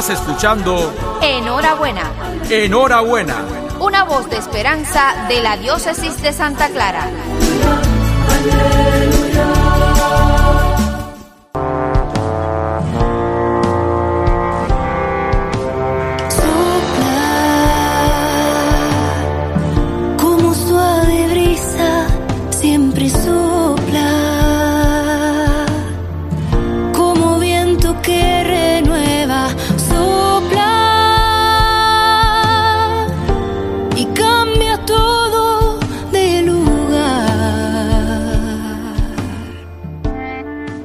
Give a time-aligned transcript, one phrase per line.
[0.00, 2.10] Estás escuchando Enhorabuena.
[2.48, 3.44] Enhorabuena.
[3.80, 7.04] Una voz de esperanza de la diócesis de Santa Clara.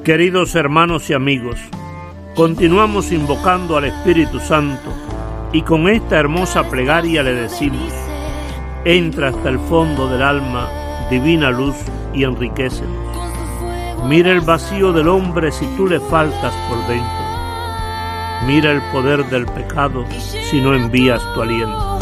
[0.06, 1.58] Queridos hermanos y amigos,
[2.36, 4.94] continuamos invocando al Espíritu Santo
[5.52, 7.92] y con esta hermosa plegaria le decimos,
[8.86, 10.70] entra hasta el fondo del alma,
[11.10, 11.76] divina luz,
[12.14, 13.18] y enriquecenos.
[14.08, 17.26] Mira el vacío del hombre si tú le faltas por dentro.
[18.46, 20.06] Mira el poder del pecado
[20.52, 21.98] si no envías tu aliento.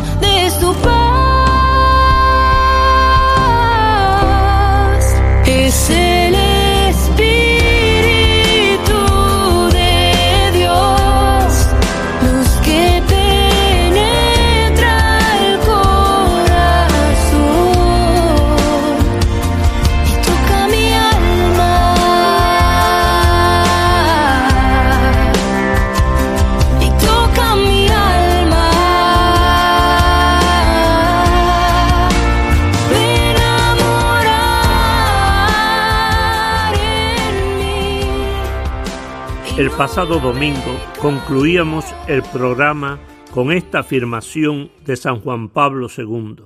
[39.55, 46.45] El pasado domingo concluíamos el programa con esta afirmación de San Juan Pablo II.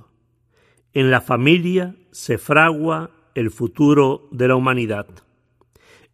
[0.92, 5.06] En la familia se fragua el futuro de la humanidad.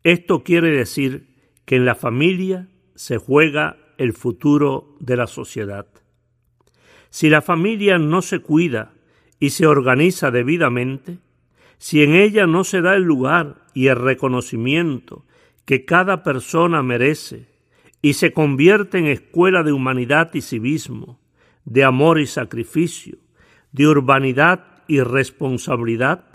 [0.04, 5.88] Esto quiere decir que en la familia se juega el futuro de la sociedad.
[7.10, 8.92] Si la familia no se cuida
[9.40, 11.19] y se organiza debidamente,
[11.76, 15.24] si en ella no se da el lugar y el reconocimiento
[15.64, 17.48] que cada persona merece
[18.02, 21.19] y se convierte en escuela de humanidad y civismo,
[21.64, 23.19] de amor y sacrificio,
[23.72, 26.26] de urbanidad y responsabilidad,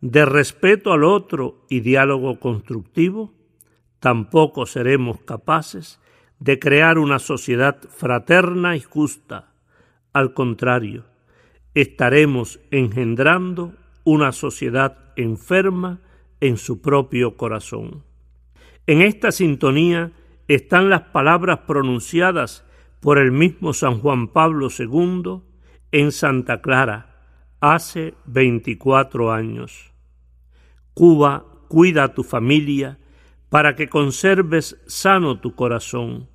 [0.00, 3.32] de respeto al otro y diálogo constructivo,
[3.98, 6.00] tampoco seremos capaces
[6.38, 9.54] de crear una sociedad fraterna y justa.
[10.12, 11.04] Al contrario,
[11.74, 16.00] estaremos engendrando una sociedad enferma
[16.40, 18.04] en su propio corazón.
[18.86, 20.12] En esta sintonía
[20.46, 22.64] están las palabras pronunciadas
[23.00, 25.42] por el mismo San Juan Pablo II
[25.90, 27.16] en Santa Clara
[27.60, 29.92] hace 24 años.
[30.94, 32.98] Cuba, cuida a tu familia
[33.48, 36.28] para que conserves sano tu corazón.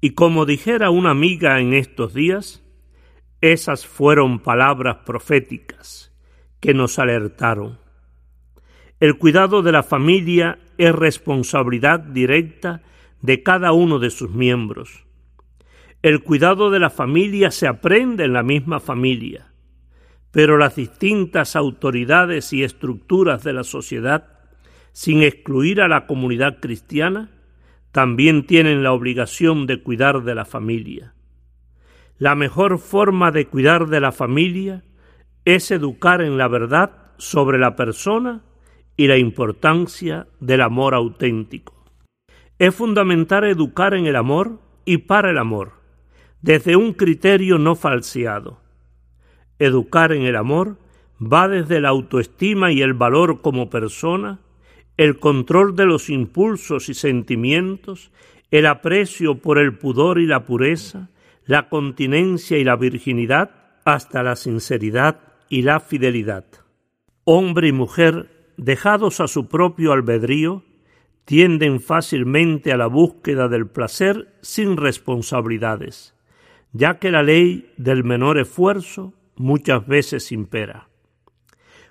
[0.00, 2.62] Y como dijera una amiga en estos días,
[3.40, 6.14] esas fueron palabras proféticas
[6.60, 7.85] que nos alertaron.
[8.98, 12.80] El cuidado de la familia es responsabilidad directa
[13.20, 15.04] de cada uno de sus miembros.
[16.00, 19.52] El cuidado de la familia se aprende en la misma familia,
[20.30, 24.28] pero las distintas autoridades y estructuras de la sociedad,
[24.92, 27.28] sin excluir a la comunidad cristiana,
[27.92, 31.12] también tienen la obligación de cuidar de la familia.
[32.16, 34.84] La mejor forma de cuidar de la familia
[35.44, 38.42] es educar en la verdad sobre la persona
[38.96, 41.74] y la importancia del amor auténtico.
[42.58, 45.72] Es fundamental educar en el amor y para el amor,
[46.40, 48.60] desde un criterio no falseado.
[49.58, 50.78] Educar en el amor
[51.20, 54.40] va desde la autoestima y el valor como persona,
[54.96, 58.10] el control de los impulsos y sentimientos,
[58.50, 61.10] el aprecio por el pudor y la pureza,
[61.44, 63.50] la continencia y la virginidad,
[63.84, 66.44] hasta la sinceridad y la fidelidad.
[67.24, 70.62] Hombre y mujer, dejados a su propio albedrío,
[71.24, 76.14] tienden fácilmente a la búsqueda del placer sin responsabilidades,
[76.72, 80.88] ya que la ley del menor esfuerzo muchas veces impera.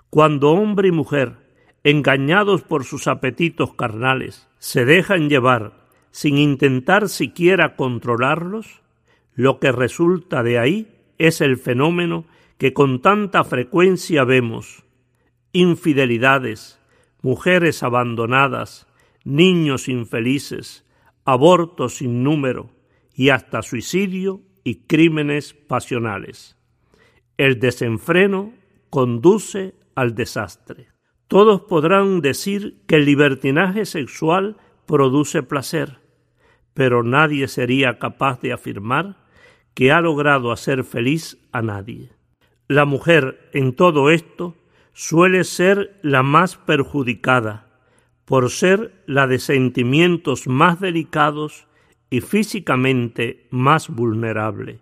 [0.10, 1.34] Cuando hombre y mujer,
[1.84, 8.82] engañados por sus apetitos carnales, se dejan llevar sin intentar siquiera controlarlos,
[9.34, 10.88] lo que resulta de ahí
[11.18, 12.24] es el fenómeno
[12.58, 14.85] que con tanta frecuencia vemos,
[15.56, 16.82] infidelidades,
[17.22, 18.88] mujeres abandonadas,
[19.24, 20.86] niños infelices,
[21.24, 22.72] abortos sin número
[23.14, 26.58] y hasta suicidio y crímenes pasionales.
[27.38, 28.54] El desenfreno
[28.90, 30.90] conduce al desastre.
[31.30, 36.00] Todos podrán decir que el libertinaje sexual produce placer,
[36.74, 39.24] pero nadie sería capaz de afirmar
[39.74, 42.10] que ha logrado hacer feliz a nadie.
[42.68, 44.56] La mujer en todo esto
[44.96, 47.68] suele ser la más perjudicada,
[48.24, 51.68] por ser la de sentimientos más delicados
[52.10, 54.80] y físicamente más vulnerable,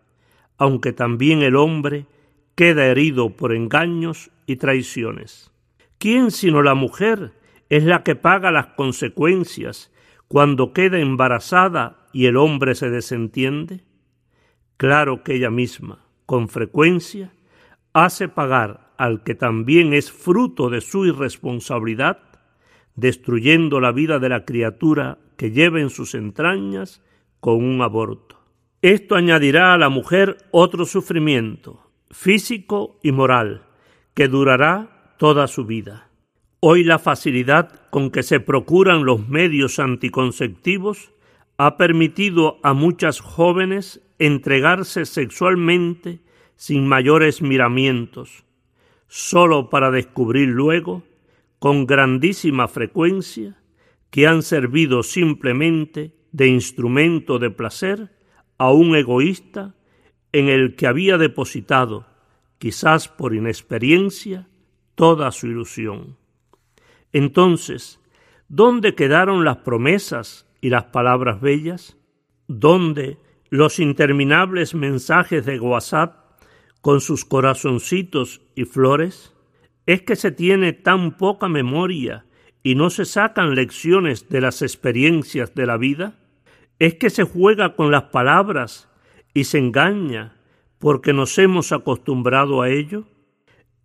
[0.59, 2.05] aunque también el hombre
[2.53, 5.51] queda herido por engaños y traiciones.
[5.97, 7.33] ¿Quién sino la mujer
[7.69, 9.91] es la que paga las consecuencias
[10.27, 13.83] cuando queda embarazada y el hombre se desentiende?
[14.77, 17.33] Claro que ella misma, con frecuencia,
[17.93, 22.19] hace pagar al que también es fruto de su irresponsabilidad,
[22.95, 27.03] destruyendo la vida de la criatura que lleva en sus entrañas
[27.41, 28.39] con un aborto.
[28.81, 33.63] Esto añadirá a la mujer otro sufrimiento, físico y moral,
[34.13, 36.07] que durará toda su vida.
[36.61, 41.11] Hoy la facilidad con que se procuran los medios anticonceptivos
[41.57, 46.21] ha permitido a muchas jóvenes entregarse sexualmente
[46.55, 48.45] sin mayores miramientos,
[49.15, 51.03] sólo para descubrir luego,
[51.59, 53.61] con grandísima frecuencia,
[54.09, 58.09] que han servido simplemente de instrumento de placer
[58.57, 59.75] a un egoísta
[60.31, 62.07] en el que había depositado,
[62.57, 64.47] quizás por inexperiencia,
[64.95, 66.17] toda su ilusión.
[67.11, 67.99] Entonces,
[68.47, 71.97] ¿dónde quedaron las promesas y las palabras bellas?
[72.47, 73.19] ¿Dónde
[73.51, 76.22] los interminables mensajes de WhatsApp
[76.83, 79.33] con sus corazoncitos y flores?
[79.85, 82.25] ¿Es que se tiene tan poca memoria
[82.61, 86.19] y no se sacan lecciones de las experiencias de la vida?
[86.79, 88.89] ¿Es que se juega con las palabras
[89.33, 90.35] y se engaña
[90.77, 93.05] porque nos hemos acostumbrado a ello?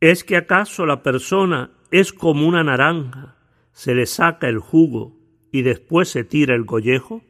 [0.00, 3.36] ¿Es que acaso la persona es como una naranja,
[3.70, 5.16] se le saca el jugo
[5.52, 7.22] y después se tira el gollejo?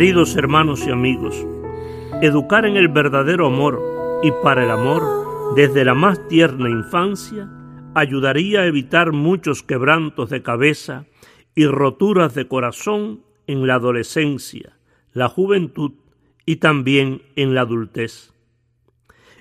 [0.00, 1.46] Queridos hermanos y amigos,
[2.22, 3.78] educar en el verdadero amor
[4.22, 5.02] y para el amor
[5.54, 7.50] desde la más tierna infancia
[7.94, 11.04] ayudaría a evitar muchos quebrantos de cabeza
[11.54, 14.78] y roturas de corazón en la adolescencia,
[15.12, 15.92] la juventud
[16.46, 18.32] y también en la adultez.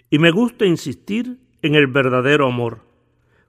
[0.09, 2.81] Y me gusta insistir en el verdadero amor,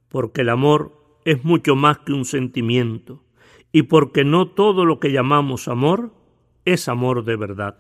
[0.08, 0.92] porque el amor
[1.24, 3.24] es mucho más que un sentimiento
[3.72, 6.19] y porque no todo lo que llamamos amor
[6.72, 7.76] es amor de verdad.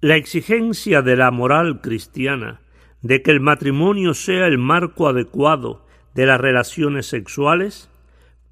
[0.00, 2.60] La exigencia de la moral cristiana
[3.02, 7.90] de que el matrimonio sea el marco adecuado de las relaciones sexuales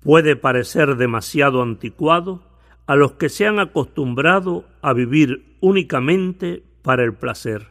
[0.00, 2.42] puede parecer demasiado anticuado
[2.86, 7.68] a los que se han acostumbrado a vivir únicamente para el placer.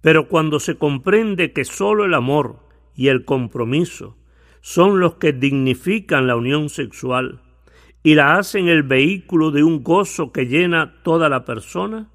[0.00, 2.60] Pero cuando se comprende que sólo el amor
[2.94, 4.16] y el compromiso
[4.60, 7.40] son los que dignifican la unión sexual
[8.02, 12.08] y la hacen el vehículo de un gozo que llena toda la persona,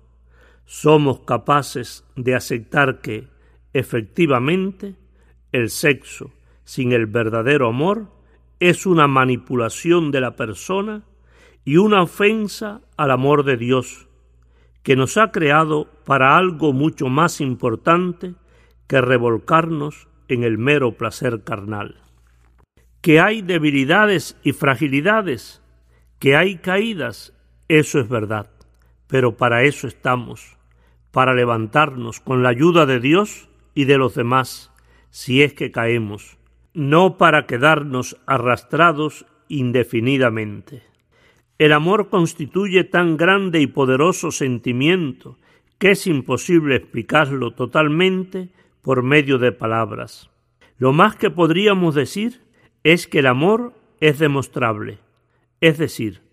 [0.66, 3.28] somos capaces de aceptar que,
[3.74, 4.96] efectivamente,
[5.52, 6.32] el sexo
[6.64, 8.08] sin el verdadero amor
[8.60, 11.04] es una manipulación de la persona
[11.66, 14.08] y una ofensa al amor de Dios,
[14.84, 18.36] que nos ha creado para algo mucho más importante
[18.88, 22.02] que revolcarnos en el mero placer carnal.
[23.02, 25.63] Que hay debilidades y fragilidades,
[26.24, 27.34] que hay caídas
[27.68, 28.50] Eso es verdad,
[29.08, 30.56] pero para eso estamos,
[31.12, 34.72] para levantarnos con la ayuda de Dios y de los demás,
[35.10, 36.38] si es que caemos,
[36.74, 40.84] no para quedarnos arrastrados indefinidamente.
[41.58, 45.38] El amor constituye tan grande y poderoso sentimiento
[45.78, 48.48] que es imposible explicarlo totalmente
[48.82, 50.30] por medio de palabras.
[50.78, 52.40] Lo más que podríamos decir
[52.86, 55.00] es que el amor es demostrable,
[55.64, 56.24] es decir,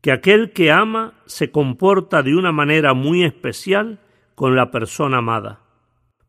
[0.00, 3.98] que aquel que ama se comporta de una manera muy especial
[4.36, 5.58] con la persona amada.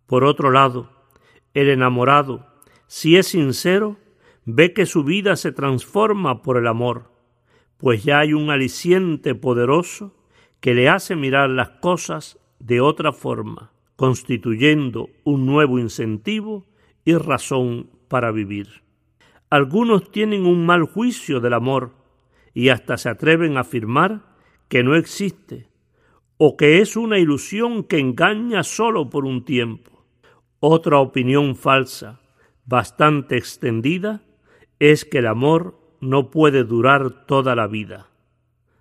[0.07, 0.89] Por otro lado,
[1.53, 2.47] el enamorado,
[2.87, 3.97] si es sincero,
[4.43, 7.11] ve que su vida se transforma por el amor,
[7.77, 10.15] pues ya hay un aliciente poderoso
[10.61, 16.65] que le hace mirar las cosas de otra forma, constituyendo un nuevo incentivo
[17.05, 18.81] y razón para vivir.
[19.51, 22.00] Algunos tienen un mal juicio del amor
[22.53, 24.21] y hasta se atreven a afirmar
[24.67, 25.69] que no existe
[26.37, 30.03] o que es una ilusión que engaña solo por un tiempo.
[30.59, 32.19] Otra opinión falsa,
[32.65, 34.23] bastante extendida,
[34.79, 38.09] es que el amor no puede durar toda la vida,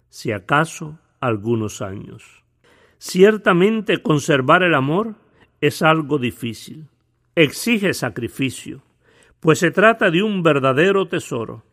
[0.08, 2.42] si acaso algunos años.
[2.96, 5.16] Ciertamente conservar el amor
[5.60, 6.88] es algo difícil,
[7.34, 8.82] exige sacrificio,
[9.38, 11.64] pues se trata de un verdadero tesoro.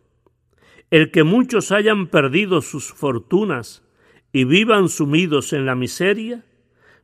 [0.90, 3.84] El que muchos hayan perdido sus fortunas
[4.32, 6.46] y vivan sumidos en la miseria,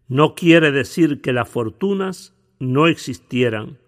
[0.08, 3.80] no quiere decir que las fortunas no existieran,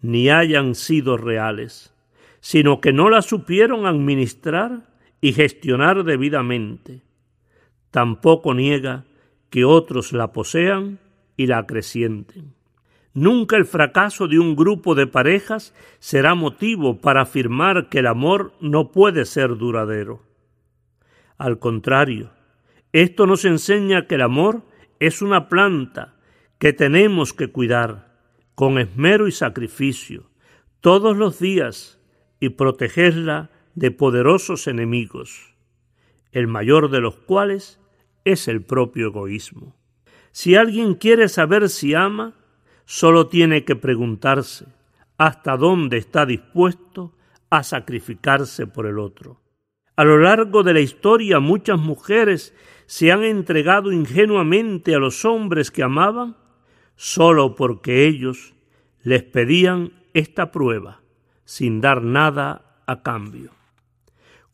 [0.00, 1.92] ni hayan sido reales,
[2.40, 4.88] sino que no las supieron administrar
[5.20, 7.02] y gestionar debidamente.
[7.90, 9.06] Tampoco niega
[9.50, 10.98] que otros la posean
[11.36, 12.54] y la acrecienten.
[13.14, 18.54] Nunca el fracaso de un grupo de parejas será motivo para afirmar que el amor
[18.60, 20.22] no puede ser duradero.
[21.36, 22.30] Al contrario,
[22.92, 24.62] esto nos enseña que el amor
[24.98, 26.14] es una planta
[26.58, 28.16] que tenemos que cuidar
[28.54, 30.30] con esmero y sacrificio
[30.80, 31.98] todos los días
[32.40, 35.54] y protegerla de poderosos enemigos,
[36.32, 37.80] el mayor de los cuales
[38.24, 39.74] es el propio egoísmo.
[40.30, 42.34] Si alguien quiere saber si ama,
[42.94, 44.66] Solo tiene que preguntarse
[45.16, 47.14] hasta dónde está dispuesto
[47.48, 49.40] a sacrificarse por el otro.
[49.96, 55.70] A lo largo de la historia muchas mujeres se han entregado ingenuamente a los hombres
[55.70, 56.36] que amaban
[56.94, 58.52] solo porque ellos
[59.02, 61.00] les pedían esta prueba
[61.46, 63.52] sin dar nada a cambio.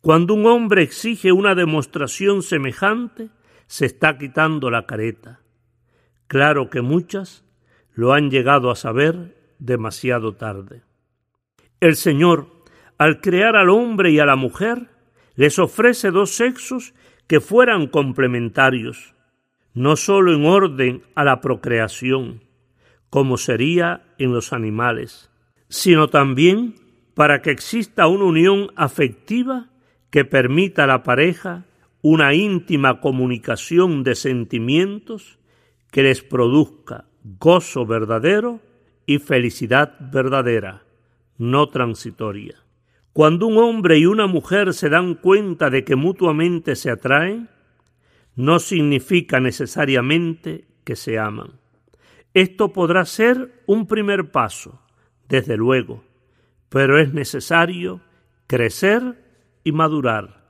[0.00, 3.30] Cuando un hombre exige una demostración semejante,
[3.66, 5.40] se está quitando la careta.
[6.28, 7.48] Claro que muchas
[7.99, 10.83] lo han llegado a saber demasiado tarde.
[11.81, 12.47] El Señor,
[12.97, 14.87] al crear al hombre y a la mujer,
[15.35, 16.95] les ofrece dos sexos
[17.26, 19.17] que fueran complementarios,
[19.75, 22.45] no sólo en orden a la procreación,
[23.11, 25.33] como sería en los animales,
[25.69, 26.76] sino también
[27.14, 29.71] para que exista una unión afectiva
[30.11, 31.64] que permita a la pareja
[32.00, 35.40] una íntima comunicación de sentimientos
[35.90, 37.08] que les produzca
[37.38, 38.61] gozo verdadero
[39.04, 40.85] y felicidad verdadera,
[41.37, 42.56] no transitoria.
[43.12, 47.49] Cuando un hombre y una mujer se dan cuenta de que mutuamente se atraen,
[48.37, 51.52] no significa necesariamente que se aman.
[52.32, 54.80] Esto podrá ser un primer paso,
[55.28, 56.04] desde luego,
[56.68, 58.00] pero es necesario
[58.47, 59.25] crecer
[59.64, 60.44] y madurar.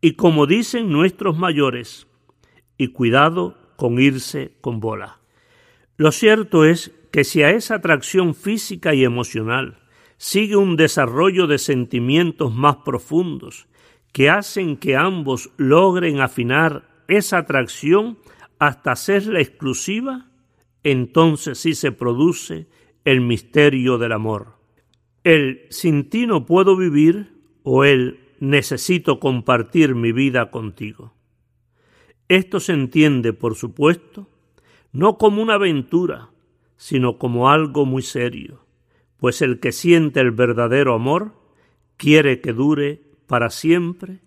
[0.00, 2.06] Y como dicen nuestros mayores,
[2.78, 5.19] y cuidado con irse con bola.
[6.00, 9.80] Lo cierto es que si a esa atracción física y emocional
[10.16, 13.66] sigue un desarrollo de sentimientos más profundos
[14.10, 18.16] que hacen que ambos logren afinar esa atracción
[18.58, 20.30] hasta hacerla exclusiva,
[20.84, 22.66] entonces sí se produce
[23.04, 24.54] el misterio del amor.
[25.22, 31.12] El sin ti no puedo vivir o el necesito compartir mi vida contigo.
[32.26, 34.29] Esto se entiende, por supuesto,
[34.92, 36.30] no como una aventura,
[36.76, 38.64] sino como algo muy serio,
[39.18, 41.34] pues el que siente el verdadero amor
[41.96, 44.20] quiere que dure para siempre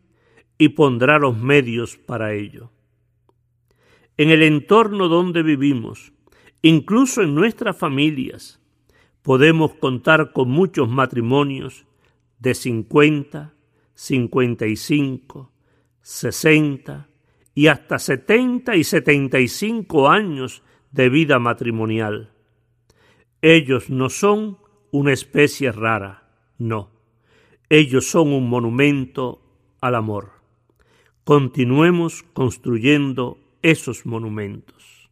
[0.57, 2.71] y pondrá los medios para ello.
[4.17, 6.13] En el entorno donde vivimos,
[6.61, 8.61] incluso en nuestras familias,
[9.23, 11.85] podemos contar con muchos matrimonios
[12.37, 13.53] de 50,
[13.95, 15.51] 55,
[16.01, 17.09] 60,
[17.55, 22.31] y hasta 70 y 75 años de vida matrimonial.
[23.41, 24.57] Ellos no son
[24.91, 26.91] una especie rara, no.
[27.69, 29.41] Ellos son un monumento
[29.81, 30.31] al amor.
[31.23, 35.09] Continuemos construyendo esos monumentos.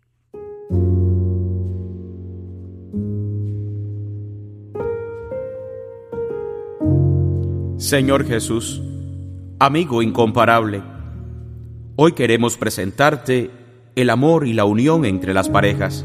[7.77, 8.81] Señor Jesús,
[9.59, 10.83] amigo incomparable,
[12.03, 13.51] hoy queremos presentarte
[13.95, 16.03] el amor y la unión entre las parejas.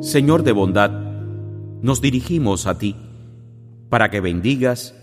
[0.00, 0.90] Señor de bondad,
[1.82, 2.96] nos dirigimos a ti
[3.90, 4.94] para que bendigas,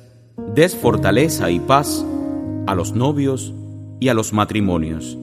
[0.56, 2.04] des fortaleza y paz
[2.66, 3.54] a los novios
[4.00, 5.16] y a los matrimonios.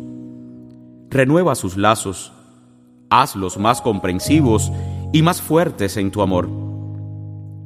[1.10, 2.32] Renueva sus lazos,
[3.10, 4.70] hazlos más comprensivos
[5.12, 6.48] y más fuertes en tu amor.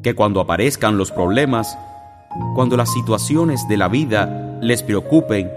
[0.03, 1.77] Que cuando aparezcan los problemas,
[2.55, 5.51] cuando las situaciones de la vida les preocupen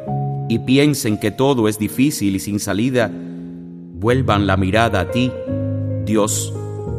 [0.50, 5.32] y piensen que todo es difícil y sin salida, vuelvan la mirada a ti,
[6.06, 6.54] Dios,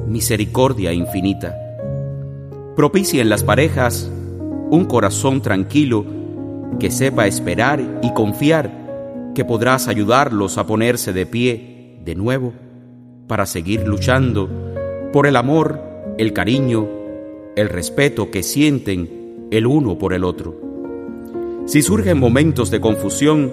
[0.07, 1.57] misericordia infinita.
[2.77, 4.11] Propicia en las parejas
[4.71, 6.05] un corazón tranquilo
[6.79, 12.53] que sepa esperar y confiar que podrás ayudarlos a ponerse de pie de nuevo
[13.27, 14.49] para seguir luchando
[15.13, 15.81] por el amor,
[16.19, 16.89] el cariño,
[17.57, 20.68] el respeto que sienten el uno por el otro.
[21.69, 23.53] Si surgen momentos de confusión,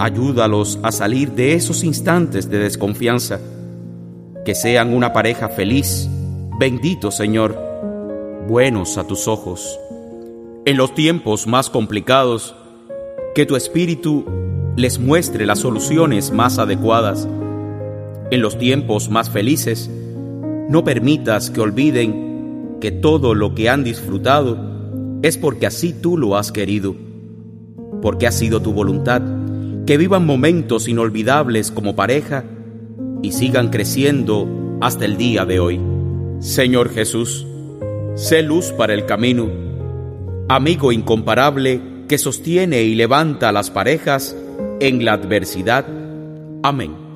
[0.00, 3.38] ayúdalos a salir de esos instantes de desconfianza.
[4.44, 6.08] Que sean una pareja feliz,
[6.58, 7.56] bendito Señor,
[8.48, 9.78] buenos a tus ojos.
[10.64, 12.56] En los tiempos más complicados,
[13.32, 14.24] que tu Espíritu
[14.74, 17.28] les muestre las soluciones más adecuadas.
[18.32, 19.88] En los tiempos más felices,
[20.68, 24.58] no permitas que olviden que todo lo que han disfrutado
[25.22, 26.96] es porque así tú lo has querido,
[28.02, 29.22] porque ha sido tu voluntad
[29.86, 32.44] que vivan momentos inolvidables como pareja
[33.22, 35.80] y sigan creciendo hasta el día de hoy.
[36.40, 37.46] Señor Jesús,
[38.14, 39.48] sé luz para el camino,
[40.48, 44.36] amigo incomparable que sostiene y levanta a las parejas
[44.80, 45.86] en la adversidad.
[46.62, 47.10] Amén.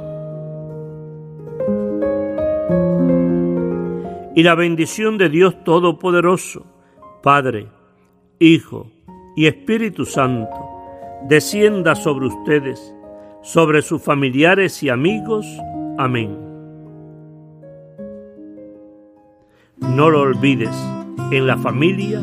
[4.37, 6.67] Y la bendición de Dios Todopoderoso,
[7.23, 7.69] Padre,
[8.41, 8.91] Hijo
[9.37, 10.64] y Espíritu Santo,
[11.29, 12.95] descienda sobre ustedes,
[13.43, 15.47] sobre sus familiares y amigos.
[15.99, 16.39] Amén.
[19.79, 20.75] No lo olvides,
[21.31, 22.21] en la familia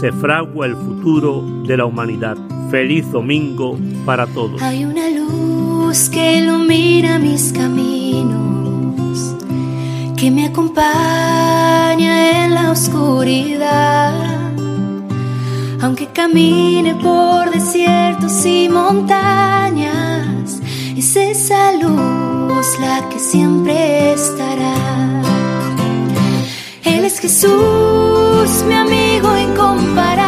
[0.00, 2.36] se fragua el futuro de la humanidad.
[2.70, 4.62] Feliz domingo para todos.
[4.62, 9.36] Hay una luz que ilumina mis caminos,
[10.16, 14.31] que me acompaña en la oscuridad.
[15.82, 20.60] Aunque camine por desiertos y montañas,
[20.96, 25.22] es esa luz la que siempre estará.
[26.84, 30.21] Él es Jesús, mi amigo incomparable,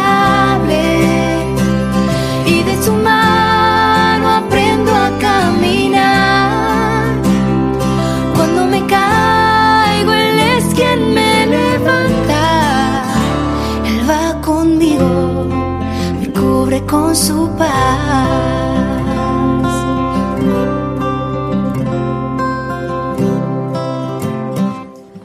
[16.83, 17.69] con su paz.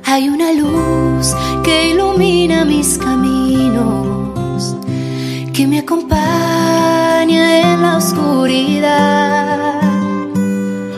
[0.04, 1.34] Hay una luz
[1.64, 4.76] que ilumina mis caminos,
[5.52, 9.80] que me acompaña en la oscuridad.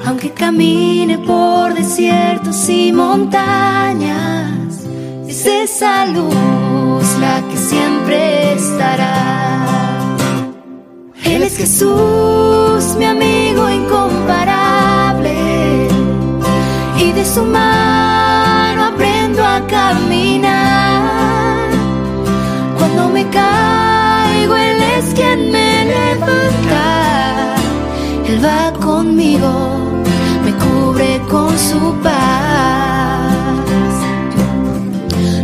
[0.06, 4.84] Aunque camine por desiertos y montañas,
[5.26, 9.61] es esa luz la que siempre estará.
[11.34, 15.34] Él es Jesús, mi amigo incomparable,
[16.98, 21.70] y de su mano aprendo a caminar.
[22.78, 27.54] Cuando me caigo, Él es quien me levanta.
[28.26, 29.78] Él va conmigo,
[30.44, 33.62] me cubre con su paz.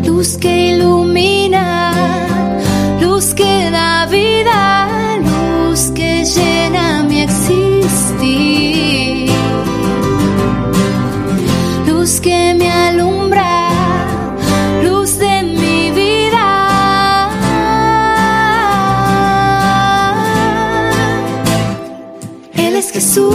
[0.05, 2.27] Luz que ilumina,
[3.01, 4.88] luz que da vida,
[6.35, 8.29] llena mi existir.
[11.87, 13.71] Luz que me alumbra,
[14.85, 17.31] luz de mi vida.
[22.55, 23.35] Él es Jesús,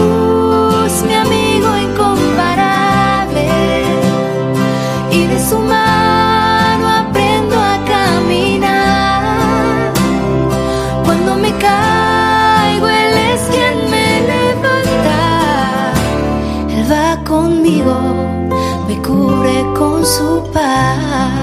[18.94, 21.43] me cubre con su paz.